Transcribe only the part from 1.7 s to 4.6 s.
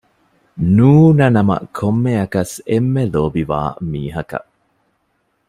ކޮންމެއަކަސް އެންމެ ލޯބިވާ މީހަކަށް